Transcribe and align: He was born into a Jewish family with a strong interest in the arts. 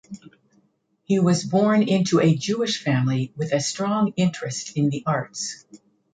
He 1.03 1.19
was 1.19 1.43
born 1.43 1.83
into 1.83 2.19
a 2.19 2.33
Jewish 2.33 2.81
family 2.83 3.31
with 3.37 3.53
a 3.53 3.59
strong 3.59 4.13
interest 4.17 4.75
in 4.75 4.89
the 4.89 5.03
arts. 5.05 5.63